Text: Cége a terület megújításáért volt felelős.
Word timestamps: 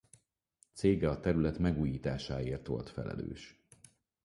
Cége 0.73 1.09
a 1.09 1.19
terület 1.19 1.57
megújításáért 1.57 2.67
volt 2.67 2.89
felelős. 2.89 3.65